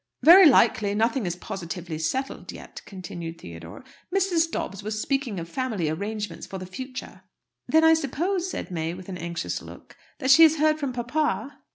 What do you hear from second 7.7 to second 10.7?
I suppose," said May, with an anxious look, "that she has